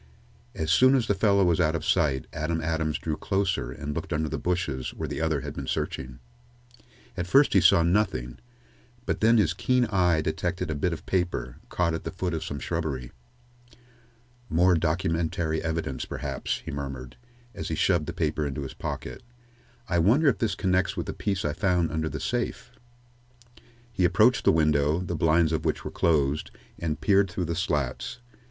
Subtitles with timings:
[0.55, 4.11] As soon as the fellow was ought of sight, Adam Adams drew closer and looked
[4.11, 6.17] under the bushes where the other had been searching.
[7.15, 8.39] At first he saw nothing,
[9.05, 12.43] but then his keen eye detected a bit of paper, caught at the foot of
[12.43, 13.11] some shrubbery.
[14.49, 17.15] "More documentary evidence, perhaps," he murmured,
[17.53, 19.21] as he shoved the paper into his pocket.
[19.87, 22.71] "I wonder if this connects with the piece I found under the safe?"
[23.93, 26.49] He approached the window, the blinds of which were closed,
[26.79, 28.17] and peered through the slats.